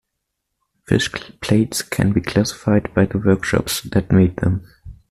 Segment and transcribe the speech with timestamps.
[0.87, 4.65] Fish plates can be classified by the workshops that made them.